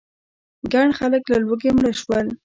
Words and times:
ګڼ 0.73 0.87
خلک 0.99 1.23
له 1.31 1.37
لوږې 1.45 1.71
مړه 1.75 1.91
شول. 1.99 2.27